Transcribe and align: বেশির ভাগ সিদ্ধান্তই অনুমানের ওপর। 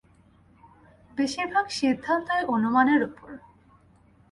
বেশির 1.11 1.47
ভাগ 1.53 1.65
সিদ্ধান্তই 1.69 2.43
অনুমানের 2.45 3.01
ওপর। 3.03 3.29